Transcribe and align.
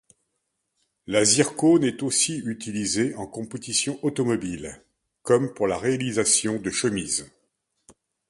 La 1.05 1.23
zircone 1.23 1.83
est 1.83 2.01
aussi 2.01 2.39
utilisée 2.39 3.13
en 3.13 3.27
compétition 3.27 3.99
automobile, 4.01 4.83
comme 5.21 5.53
pour 5.53 5.67
la 5.67 5.77
réalisation 5.77 6.59
de 6.59 6.71
chemises. 6.71 7.29